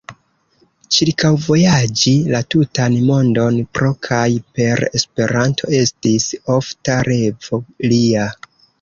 Ĉirkaŭvojaĝi 0.95 2.13
la 2.37 2.41
tutan 2.55 2.97
mondon 3.11 3.61
pro 3.79 3.93
kaj 4.09 4.25
per 4.57 4.85
Esperanto 5.03 5.73
estis 5.85 6.29
ofta 6.59 7.01
revo 7.15 7.65
lia. 7.91 8.31